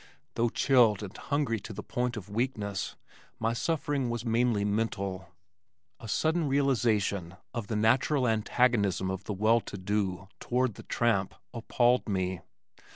Though 0.33 0.49
chilled 0.49 1.03
and 1.03 1.15
hungry 1.15 1.59
to 1.59 1.73
the 1.73 1.83
point 1.83 2.17
of 2.17 2.27
weakness, 2.27 2.95
my 3.37 3.53
suffering 3.53 4.09
was 4.09 4.25
mainly 4.25 4.65
mental. 4.65 5.29
A 5.99 6.07
sudden 6.07 6.47
realization 6.47 7.37
of 7.53 7.67
the 7.67 7.75
natural 7.75 8.27
antagonism 8.27 9.11
of 9.11 9.25
the 9.25 9.33
well 9.33 9.59
to 9.61 9.77
do 9.77 10.27
toward 10.39 10.73
the 10.73 10.81
tramp 10.81 11.35
appalled 11.53 12.09
me. 12.09 12.41